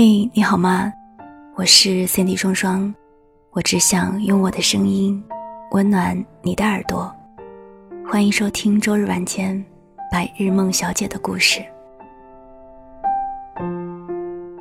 [0.00, 0.92] 嘿，你好吗？
[1.56, 2.94] 我是 Cindy 双双，
[3.50, 5.20] 我只想用我的声音
[5.72, 7.12] 温暖你的耳朵。
[8.08, 9.60] 欢迎收听周日晚间
[10.08, 11.60] 白日梦小姐的故事。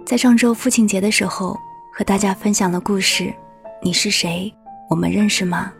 [0.08, 1.56] 在上周父亲节的时候，
[1.94, 3.32] 和大家分享了故事。
[3.80, 4.52] 你是谁？
[4.90, 5.72] 我们认识吗？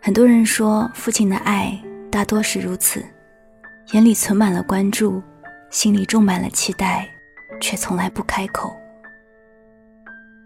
[0.00, 1.80] 很多人说，父亲的爱
[2.10, 3.06] 大多是如此，
[3.92, 5.22] 眼里存满了关注，
[5.70, 7.08] 心里种满了期待。
[7.62, 8.76] 却从来不开口，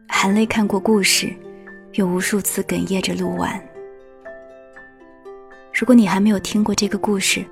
[0.06, 1.34] 含泪看过故事，
[1.94, 3.58] 又无数次哽咽着录完。
[5.72, 7.42] 如果你还没有听过这个故事，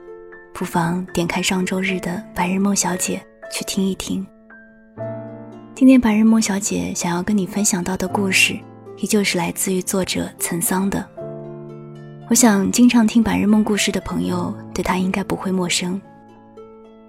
[0.52, 4.24] 不妨点开上周日的《白日梦小姐》去听一听。
[5.74, 8.54] 今天白日梦小姐想要跟你分享到的故事，
[8.98, 11.08] 依旧是来自于作者岑桑的。
[12.28, 15.98] 我想，经常听白日梦故事的朋友，对他应该不会陌生。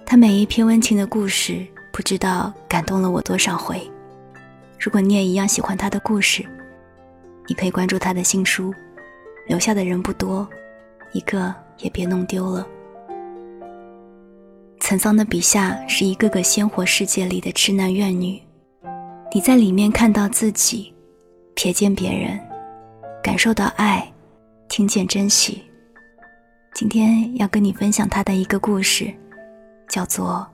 [0.06, 1.66] 他每一篇温情的故事。
[1.96, 3.82] 不知道感动了我多少回。
[4.78, 6.46] 如果你也一样喜欢他的故事，
[7.48, 8.74] 你可以关注他的新书。
[9.48, 10.46] 留下的人不多，
[11.14, 12.68] 一个也别弄丢了。
[14.82, 18.42] 岑桑的笔下是一个个鲜活世界里的痴男怨女，
[19.34, 20.94] 你在里面看到自己，
[21.56, 22.38] 瞥见别人，
[23.24, 24.06] 感受到爱，
[24.68, 25.64] 听见珍惜。
[26.74, 29.10] 今天要跟你分享他的一个故事，
[29.88, 30.46] 叫做。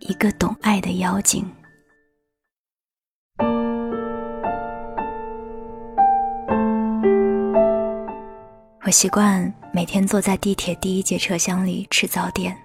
[0.00, 1.44] 一个懂爱的妖精。
[8.84, 12.56] 我习惯每天坐在地铁第一节车厢里吃早点，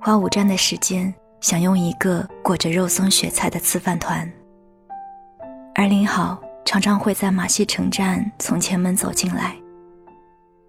[0.00, 4.30] 花五站的时间享用一个裹着肉松雪菜的刺饭团。
[5.74, 9.54] 而林好常常会在马戏城站从前门走进来。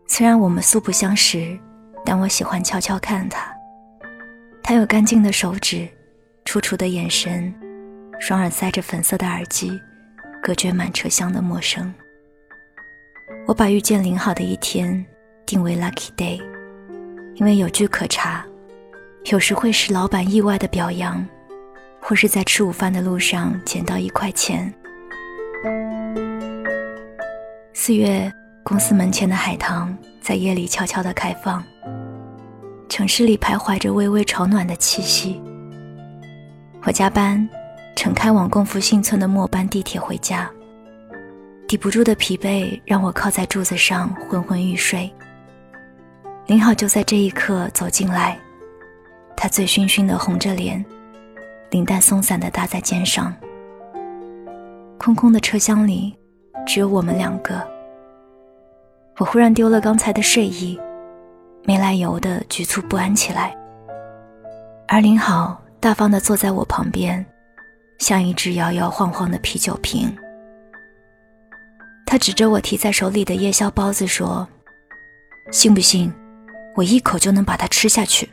[0.10, 1.58] 虽然我们素不相识，
[2.04, 3.57] 但我喜欢悄悄看他。
[4.68, 5.88] 他有干净的手指，
[6.44, 7.54] 楚楚的眼神，
[8.20, 9.72] 双耳塞着粉色的耳机，
[10.44, 11.94] 隔绝满车厢的陌生。
[13.48, 15.06] 我把遇见林好的一天
[15.46, 16.42] 定为 lucky day，
[17.36, 18.46] 因为有据可查，
[19.32, 21.26] 有时会是老板意外的表扬，
[22.02, 24.74] 或是在吃午饭的路上捡到一块钱。
[27.72, 28.30] 四月，
[28.66, 31.64] 公司门前的海棠在夜里悄悄地开放。
[32.90, 35.42] 城市里徘徊着微微潮暖的气息。
[36.84, 37.48] 我加班，
[37.96, 40.50] 乘开往共福新村的末班地铁回家。
[41.68, 45.14] 抵不住的疲惫让我靠在柱子上昏昏欲睡。
[46.46, 48.40] 林好就在这一刻走进来，
[49.36, 50.84] 他醉醺醺的红着脸，
[51.72, 53.36] 领带松散的搭在肩上。
[54.98, 56.16] 空空的车厢里，
[56.66, 57.62] 只有我们两个。
[59.18, 60.80] 我忽然丢了刚才的睡意。
[61.68, 63.54] 没来由的局促不安起来，
[64.88, 67.24] 而林好大方的坐在我旁边，
[67.98, 70.10] 像一只摇摇晃晃的啤酒瓶。
[72.06, 74.48] 他指着我提在手里的夜宵包子说
[75.52, 76.10] ：“信不信，
[76.74, 78.30] 我一口就能把它吃下去？”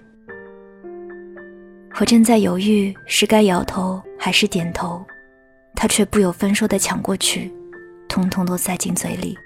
[1.98, 5.04] 我正在犹豫是该摇头还是点头，
[5.74, 7.52] 他却不由分说的抢过去，
[8.08, 9.36] 通通都塞进嘴里。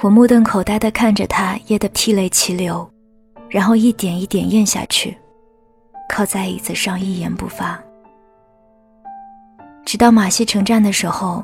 [0.00, 2.88] 我目瞪口呆地看着他噎得涕泪齐流，
[3.48, 5.18] 然后一点一点咽下去，
[6.08, 7.82] 靠在椅子上一言不发。
[9.84, 11.42] 直到马戏城站的时候，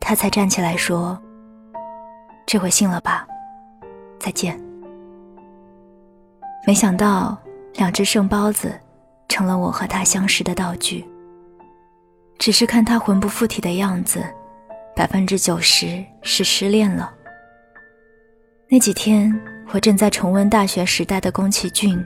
[0.00, 1.16] 他才站起来说
[2.44, 3.24] ：“这回信了吧，
[4.18, 4.60] 再见。”
[6.66, 7.38] 没想到，
[7.74, 8.74] 两只剩包子
[9.28, 11.04] 成了我和他相识的道具。
[12.36, 14.24] 只是看他魂不附体的样子，
[14.96, 17.14] 百分之九十是失恋了。
[18.72, 19.30] 那几天，
[19.68, 22.02] 我正在重温大学时代的宫崎骏，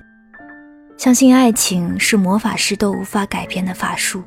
[0.97, 4.21] 相信爱情是魔法师都无法改变的法术。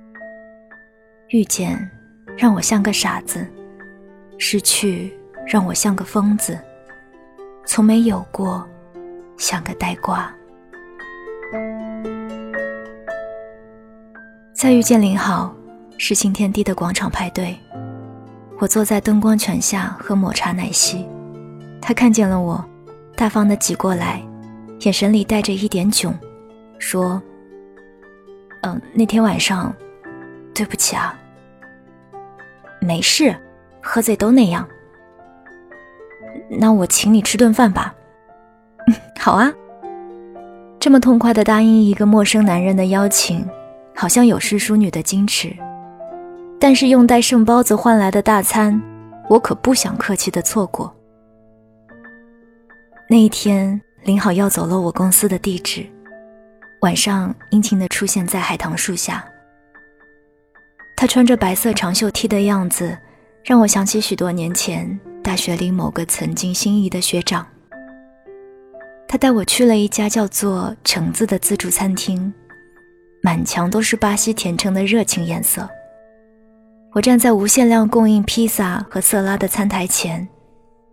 [1.32, 1.92] 遇见，
[2.38, 3.42] 让我像个傻子；
[4.38, 5.14] 失去，
[5.46, 6.58] 让我像个疯子。
[7.66, 8.66] 从没有过，
[9.38, 10.34] 像个呆瓜。
[14.54, 15.54] 再遇见林好，
[15.98, 17.60] 是新天地的广场派对，
[18.60, 21.06] 我坐在灯光泉下喝抹茶奶昔。
[21.90, 22.64] 他看见了我，
[23.16, 24.22] 大方的挤过来，
[24.82, 26.14] 眼神里带着一点囧，
[26.78, 27.20] 说
[28.62, 29.74] ：“嗯，那天晚上，
[30.54, 31.18] 对不起啊。
[32.80, 33.36] 没事，
[33.82, 34.68] 喝醉都那样。
[36.48, 37.92] 那我请你吃顿饭吧。
[39.18, 39.52] 好啊。
[40.80, 43.44] 这么痛快的答应一个陌生男人的邀请，
[43.96, 45.52] 好像有失淑女的矜持。
[46.60, 48.80] 但是用带剩包子换来的大餐，
[49.28, 50.94] 我可不想客气的错过。”
[53.12, 55.84] 那一天，林好要走了我公司的地址，
[56.82, 59.26] 晚上殷勤地出现在海棠树下，
[60.96, 62.96] 他穿着白色长袖 T 的样子，
[63.44, 67.44] 让我想起许多年前大学里某个曾经心仪的学长。
[69.08, 72.32] 他带我去了一家叫做“橙子”的自助餐厅，
[73.24, 75.68] 满墙都是巴西甜橙的热情颜色。
[76.94, 80.28] 我站在无限量供应披萨和色拉的餐台前，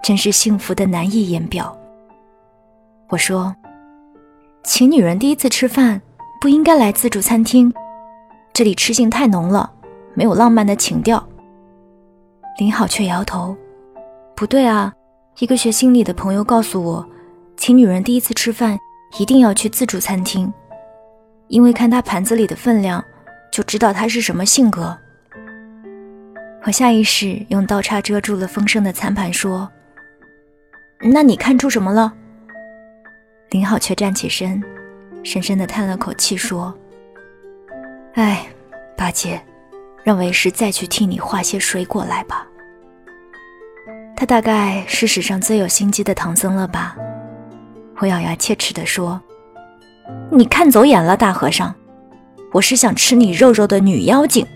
[0.02, 1.78] 真是幸福的难以言表。
[3.08, 3.54] 我说
[4.64, 6.00] ：“请女人第一次吃饭
[6.40, 7.72] 不应该来自助餐厅，
[8.52, 9.70] 这里吃性太浓了，
[10.14, 11.24] 没有浪漫的情调。”
[12.58, 13.56] 林好却摇头
[14.34, 14.92] ：“不对啊，
[15.38, 17.06] 一个学心理的朋友告诉我。”
[17.56, 18.78] 请女人第一次吃饭
[19.18, 20.52] 一定要去自助餐厅，
[21.48, 23.02] 因为看她盘子里的分量，
[23.50, 24.94] 就知道她是什么性格。
[26.64, 29.70] 我下意识用刀叉遮住了丰盛的餐盘，说
[31.12, 32.12] ：“那你看出什么了？”
[33.50, 34.62] 林好却站起身，
[35.22, 36.74] 深深的叹了口气，说
[38.14, 38.46] ：“哎，
[38.96, 39.40] 八戒，
[40.02, 42.46] 让为师再去替你画些水果来吧。”
[44.16, 46.96] 他大概是史上最有心机的唐僧了吧。
[47.98, 49.20] 我咬牙切齿地说
[50.30, 51.74] ：“你看走眼了，大和尚，
[52.52, 54.46] 我是想吃你肉肉的女妖精。”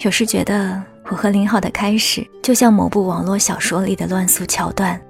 [0.00, 0.80] 有时觉得
[1.10, 5.00] 我和林浩的开始，就像某部网络小说里的乱俗桥段。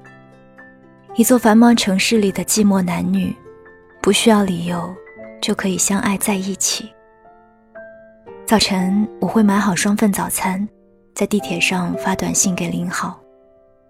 [1.19, 3.35] 一座繁忙城市里的寂寞男女，
[4.01, 4.95] 不需要理由，
[5.43, 6.89] 就可以相爱在一起。
[8.47, 10.67] 早晨我会买好双份早餐，
[11.17, 13.19] 在地铁上发短信给林好。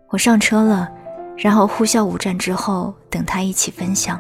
[0.09, 0.91] 我上车了，
[1.37, 4.19] 然后呼啸五站之后等他一起分享。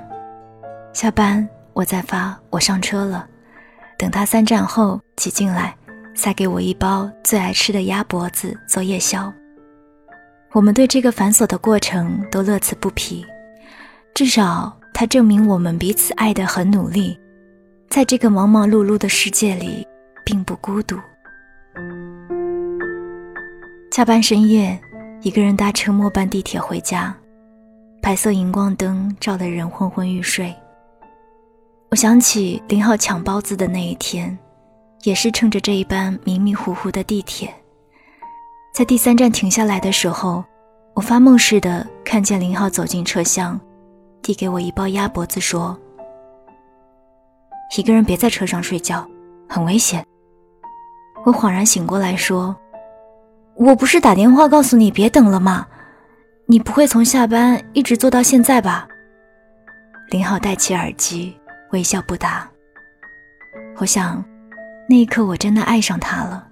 [0.92, 3.26] 下班我再发我上车了，
[3.96, 5.74] 等他三站后挤进来，
[6.14, 9.32] 塞给我一包最爱吃的鸭脖子做夜宵。
[10.52, 13.24] 我们对这个繁琐的过程都乐此不疲，
[14.14, 17.18] 至少它证明我们彼此爱得很努力，
[17.88, 19.86] 在这个忙忙碌碌的世界里
[20.24, 20.96] 并不孤独。
[23.90, 24.78] 下班深夜。
[25.22, 27.12] 一个人搭乘末班地铁回家，
[28.00, 30.54] 白色荧光灯照得人昏昏欲睡。
[31.90, 34.38] 我想起林浩抢包子的那一天，
[35.02, 37.52] 也是乘着这一班迷迷糊糊的地铁，
[38.78, 40.44] 在第三站停下来的时候，
[40.94, 43.60] 我发梦似的看见林浩走进车厢，
[44.22, 45.76] 递给我一包鸭脖子，说
[47.76, 49.04] ：“一个人别在车上睡觉，
[49.48, 50.06] 很危险。”
[51.26, 52.54] 我恍然醒过来，说。
[53.56, 55.66] 我不是打电话告诉你别等了吗？
[56.46, 58.86] 你不会从下班一直坐到现在吧？
[60.10, 61.36] 林浩戴起耳机，
[61.72, 62.48] 微笑不答。
[63.78, 64.24] 我想，
[64.88, 66.47] 那一刻我真的爱上他了。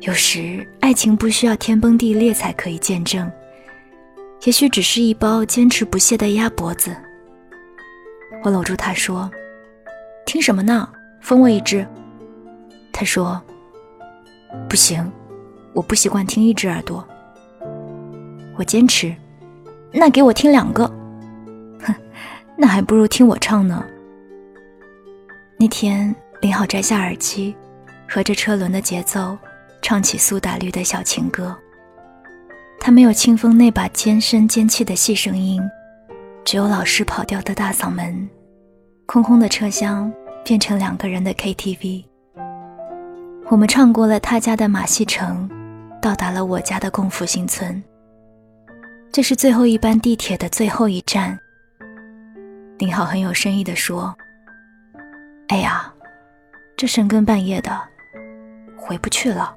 [0.00, 3.30] 有时爱情不需要天崩地裂才可以见证，
[4.44, 6.96] 也许只是一包坚持不懈的鸭脖子。
[8.42, 9.30] 我搂住他说
[10.24, 10.88] ：“听什么呢？
[11.20, 11.86] 分我一只。”
[12.92, 13.40] 他说
[14.68, 15.10] ：“不行。”
[15.72, 17.06] 我不习惯听一只耳朵，
[18.56, 19.14] 我坚持。
[19.92, 20.84] 那给我听两个，
[21.80, 21.94] 哼，
[22.56, 23.84] 那还不如听我唱呢。
[25.56, 27.54] 那天，林好摘下耳机，
[28.08, 29.38] 合着车轮的节奏，
[29.82, 31.56] 唱起苏打绿的小情歌。
[32.78, 35.62] 他没有清风那把尖声尖气的细声音，
[36.44, 38.28] 只有老师跑调的大嗓门。
[39.06, 40.12] 空空的车厢
[40.44, 42.04] 变成两个人的 KTV。
[43.48, 45.48] 我们唱过了他家的马戏城。
[46.00, 47.84] 到达了我家的共福新村。
[49.12, 51.38] 这是最后一班地铁的最后一站。
[52.78, 54.16] 林浩很有深意地说
[55.48, 55.92] ：“哎呀，
[56.74, 57.78] 这深更半夜的，
[58.78, 59.54] 回不去了。”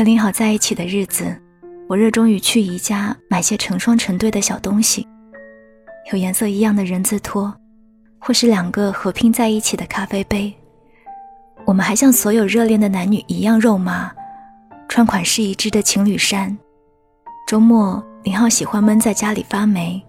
[0.00, 1.38] 和林好在一起的日子，
[1.86, 5.06] 我热衷于去宜家买些成双成对的小东西，
[6.10, 7.54] 有颜色一样的人字拖。
[8.18, 10.50] 或是两个合拼在一起的咖啡杯，
[11.66, 14.10] 我们还像所有热恋的男女一样肉麻，
[14.88, 16.56] 穿款式一致的情侣衫。
[17.46, 20.02] 周末，林浩喜欢闷在家里发霉，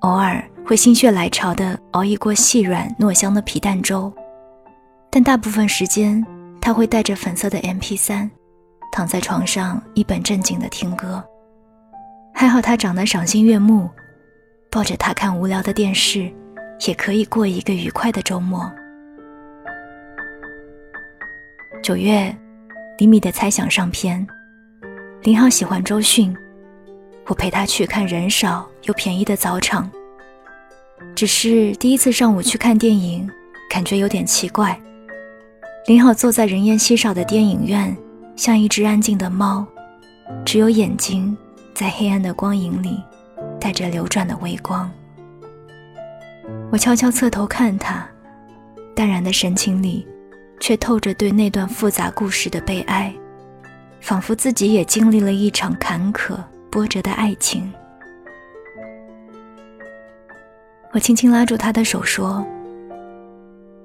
[0.00, 4.12] 偶尔会心血来潮的熬一锅细软糯香的皮蛋粥，
[5.08, 6.20] 但大部分时间
[6.60, 8.28] 他会带着粉色的 MP3，
[8.94, 11.20] 躺在床上一本正经的听歌。
[12.32, 13.90] 还好他长得赏心悦目，
[14.70, 16.32] 抱着他看无聊的电视。
[16.86, 18.70] 也可以过一个愉快的周末。
[21.82, 22.34] 九月，
[22.98, 24.24] 李米的猜想上篇，
[25.22, 26.36] 林浩喜欢周迅，
[27.26, 29.90] 我陪他去看人少又便宜的早场。
[31.14, 33.28] 只是第一次上午去看电影，
[33.70, 34.78] 感觉有点奇怪。
[35.86, 37.96] 林浩坐在人烟稀少的电影院，
[38.36, 39.64] 像一只安静的猫，
[40.44, 41.36] 只有眼睛
[41.74, 43.00] 在黑暗的光影里
[43.60, 44.90] 带着流转的微光。
[46.70, 48.06] 我悄悄侧头看他，
[48.94, 50.06] 淡然的神情里，
[50.60, 53.14] 却透着对那段复杂故事的悲哀，
[54.00, 56.36] 仿佛自己也经历了一场坎坷
[56.70, 57.72] 波折的爱情。
[60.92, 62.44] 我轻轻拉住他的手说：“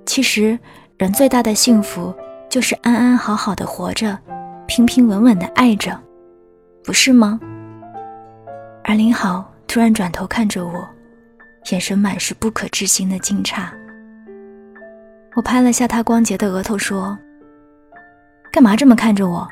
[0.05, 0.57] 其实，
[0.97, 2.13] 人最大的幸福，
[2.49, 4.17] 就是安安好好的活着，
[4.69, 5.99] 平平稳稳的爱着，
[6.83, 7.39] 不是吗？”
[8.85, 10.87] 而林好突然转头看着我，
[11.71, 13.67] 眼神满是不可置信的惊诧。
[15.35, 17.17] 我拍了下他光洁的额头说
[18.53, 19.47] ：“干嘛这么看着我？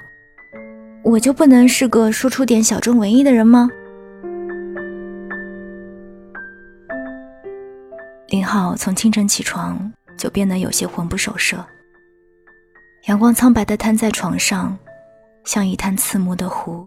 [1.03, 3.67] 我就不能是个说出点小众文艺的人吗？”
[8.29, 11.65] 林浩从清晨起床就变得有些魂不守舍。
[13.07, 14.77] 阳光苍白的摊在床上，
[15.48, 16.86] 像一滩刺目的湖。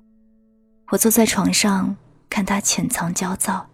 [0.90, 1.97] 我坐在床上
[2.29, 3.67] 看他潜藏焦躁，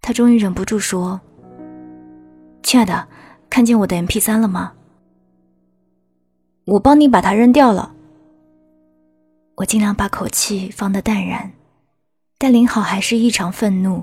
[0.00, 1.20] 他终于忍不住说
[2.64, 3.06] ：“亲爱的，
[3.48, 4.72] 看见我的 MP3 了吗？
[6.64, 7.94] 我帮你把它扔掉了。”
[9.54, 11.52] 我尽量把口气放得淡然，
[12.38, 14.02] 但林好还是异常愤怒。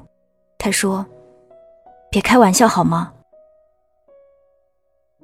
[0.57, 1.05] 他说。
[2.09, 3.11] 别开玩笑好吗？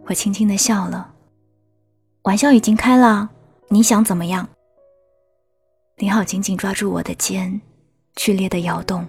[0.07, 1.13] 我轻轻的笑了，
[2.23, 3.29] 玩笑已经开了，
[3.69, 4.49] 你想怎么样？
[6.01, 7.61] 林浩紧紧抓住我的肩，
[8.15, 9.07] 剧烈的摇动。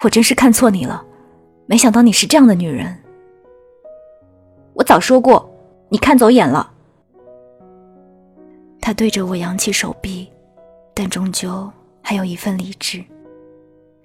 [0.00, 1.06] 我真是看错你了，
[1.66, 3.00] 没想到你是这样的女人。
[4.74, 5.48] 我早说过，
[5.90, 6.68] 你看走眼了。
[8.80, 10.28] 他对着我扬起手臂，
[10.92, 11.70] 但终究
[12.02, 13.00] 还有一份理智。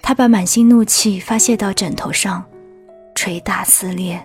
[0.03, 2.45] 他把满心怒气发泄到枕头上，
[3.15, 4.23] 捶打撕裂，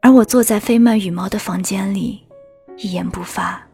[0.00, 2.26] 而我坐在飞漫羽毛的房间里，
[2.78, 3.67] 一言不发。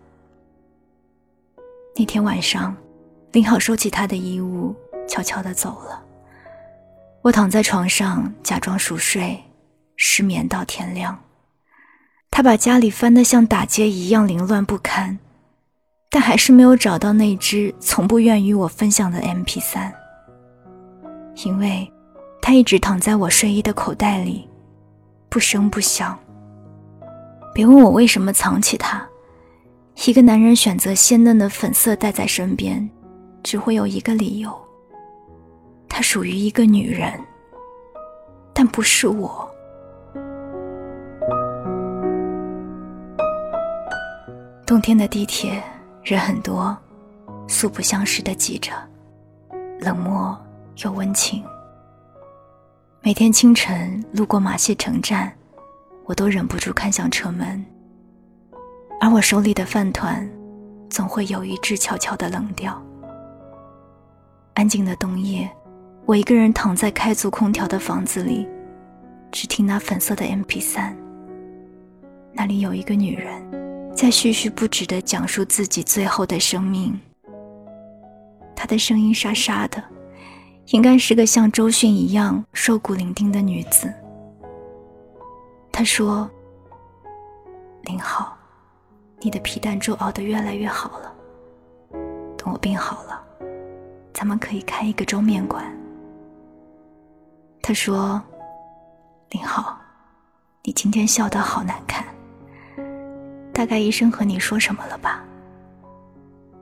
[1.97, 2.77] 那天晚上，
[3.31, 4.75] 林好收起他的衣物，
[5.07, 6.03] 悄悄地走了。
[7.23, 9.41] 我躺在床上假装熟睡，
[9.97, 11.17] 失眠到天亮。
[12.33, 15.17] 他把家里翻得像打劫一样凌乱不堪，
[16.11, 19.93] 但还是没有找到那只从不愿与我分享的 MP3。
[21.45, 21.89] 因为，
[22.43, 24.49] 他一直躺在我睡衣的口袋里，
[25.29, 26.19] 不声不响。
[27.55, 29.09] 别问我为什么藏起它。
[30.07, 32.89] 一个男人选择鲜嫩的粉色带在身边，
[33.43, 34.53] 只会有一个理由：
[35.89, 37.13] 他属于一个女人，
[38.53, 39.51] 但不是我。
[44.67, 45.63] 冬天的地铁
[46.03, 46.77] 人很多，
[47.47, 48.73] 素不相识的挤着，
[49.81, 50.39] 冷漠。
[50.83, 51.41] 又温情。
[53.01, 55.33] 每天清晨路过马戏城站，
[56.05, 57.65] 我都忍不住看向车门。
[59.05, 60.27] 而我手里的饭团，
[60.89, 62.83] 总会有一只悄悄的冷掉。
[64.55, 65.47] 安静的冬夜，
[66.07, 68.49] 我一个人躺在开足空调的房子里，
[69.31, 70.95] 只听那粉色的 MP3。
[72.33, 73.43] 那里有一个女人，
[73.95, 76.99] 在絮絮不止地讲述自己最后的生命。
[78.57, 79.85] 她的声音沙沙的。
[80.69, 83.93] 应该是个像周迅一样瘦骨伶仃的女子。
[85.71, 86.27] 她说
[87.85, 88.35] ：“林好，
[89.25, 91.11] 你的皮蛋粥熬得越来越好了。
[92.37, 93.25] 等我病好了，
[94.13, 95.65] 咱们可以开一个粥面馆。”
[97.63, 98.23] 他说
[99.33, 99.81] ：“林浩，
[100.63, 102.05] 你今天笑得好难看，
[103.51, 105.25] 大概医生和你说什么了吧？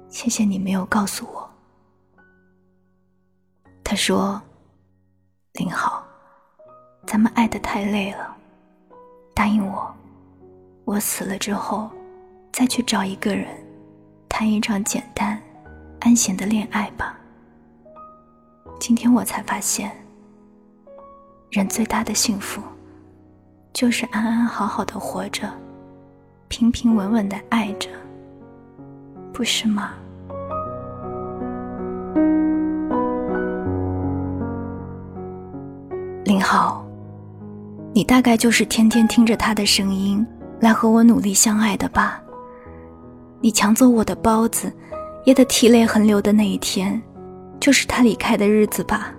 [0.08, 1.50] 谢谢你没有告诉我。”
[3.82, 4.40] 他说
[5.54, 6.00] ：“林浩，
[7.08, 8.36] 咱们爱的太累了，
[9.34, 9.92] 答应我，
[10.84, 11.90] 我死了之后，
[12.52, 13.46] 再去找一个人，
[14.28, 15.40] 谈一场简单、
[16.00, 17.18] 安闲的恋爱吧。
[18.78, 19.90] 今天我才发现，
[21.50, 22.60] 人最大的幸福，
[23.72, 25.50] 就是安安好好的活着，
[26.48, 27.88] 平平稳稳的爱着，
[29.32, 29.92] 不是吗？”
[36.24, 36.84] 林浩，
[37.94, 40.26] 你大概就是天天听着他的声音
[40.60, 42.21] 来和我努力相爱的吧？
[43.42, 44.72] 你抢走我的包子，
[45.24, 47.02] 噎得涕泪横流的那一天，
[47.60, 49.12] 就是他离开的日子吧？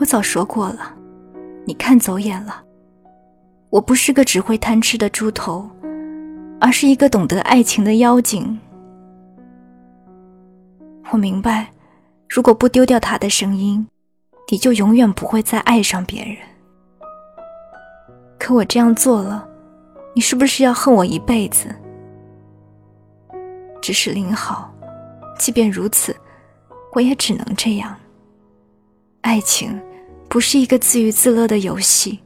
[0.00, 0.92] 我早说过了，
[1.64, 2.62] 你看走眼了。
[3.70, 5.70] 我不是个只会贪吃的猪头，
[6.60, 8.58] 而是一个懂得爱情的妖精。
[11.10, 11.70] 我明白，
[12.28, 13.86] 如果不丢掉他的声音。
[14.52, 16.36] 你就永远不会再爱上别人。
[18.38, 19.48] 可我这样做了，
[20.14, 21.74] 你是不是要恨我一辈子？
[23.84, 24.72] 只是林好，
[25.38, 26.16] 即便如此，
[26.94, 27.94] 我也只能这样，
[29.20, 29.78] 爱情
[30.26, 32.18] 不是一个自娱自乐的游戏。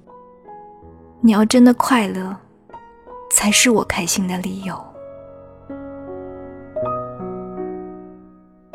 [1.20, 2.36] 你要真的快乐，
[3.32, 4.80] 才是我开心的理由。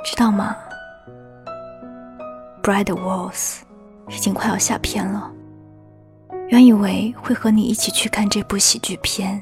[0.03, 0.53] 知道吗
[2.61, 3.61] ？Bright Walls
[4.09, 5.31] 已经快要下片了。
[6.49, 9.41] 原以为会和你一起去看这部喜剧片。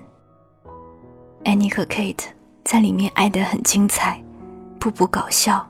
[1.44, 2.26] Annie 和 Kate
[2.72, 4.18] 在里面爱得很精彩，
[4.80, 5.68] 步步搞笑。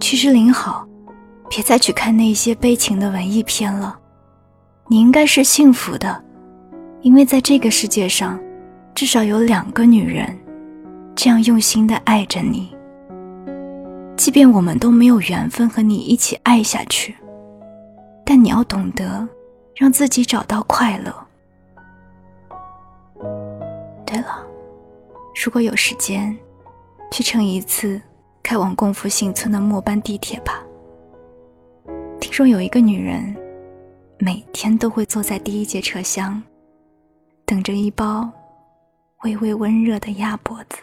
[0.00, 0.88] 其实林好，
[1.50, 3.98] 别再去看那些悲情的文艺片了。
[4.86, 6.24] 你应该是幸福的，
[7.02, 8.40] 因为在这个世界上，
[8.94, 10.34] 至少有两个女人，
[11.14, 12.74] 这样用心的爱着你。
[14.16, 17.14] 即便我们都没有缘分和你一起爱下去，
[18.24, 19.28] 但你要懂得，
[19.76, 21.14] 让自己找到快乐。
[24.06, 24.42] 对了，
[25.44, 26.36] 如果有时间，
[27.12, 28.00] 去乘一次
[28.42, 30.64] 开往共福新村的末班地铁吧。
[32.20, 33.36] 听说有一个女人。
[34.20, 36.42] 每天都会坐在第一节车厢，
[37.46, 38.28] 等着一包
[39.22, 40.78] 微微温热的鸭脖子。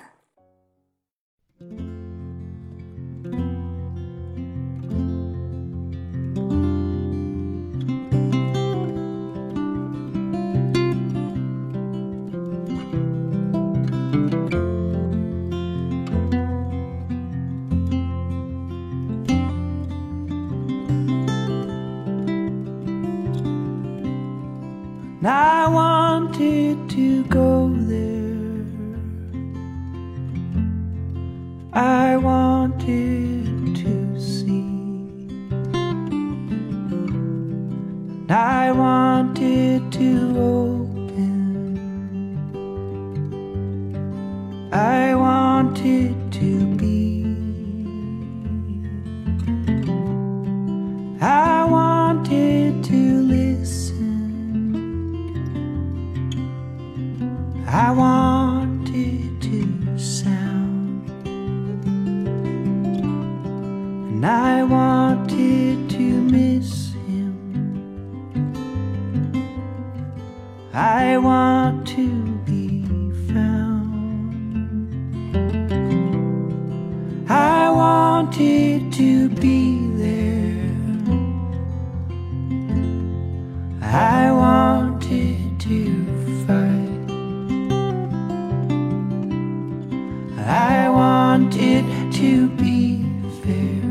[90.45, 93.03] I want it to be
[93.43, 93.85] fair.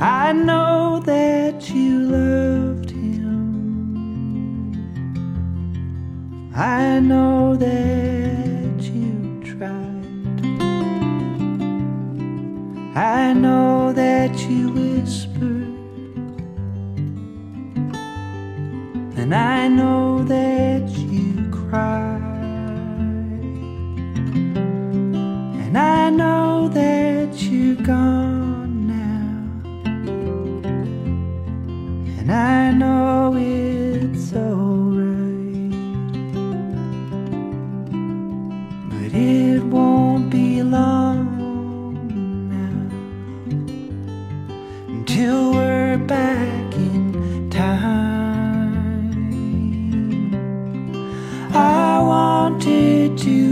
[0.00, 3.14] I know that you loved him.
[6.54, 10.40] I know that you tried.
[12.96, 15.74] I know that you whispered.
[19.16, 20.13] And I know
[39.16, 41.28] it won't be long
[42.50, 42.88] now
[44.88, 47.94] until we're back in time.
[51.52, 53.43] I wanted to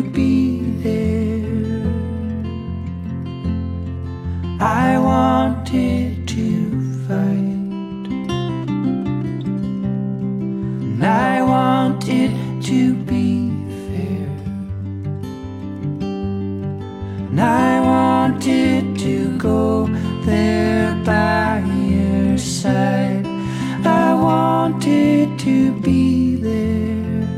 [22.42, 23.26] side.
[23.84, 27.28] I wanted to be there.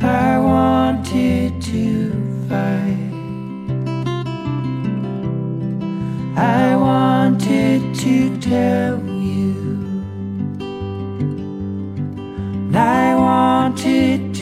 [0.00, 2.10] I wanted to
[2.48, 3.12] fight.
[6.36, 9.54] I wanted to tell you.
[12.74, 14.34] I wanted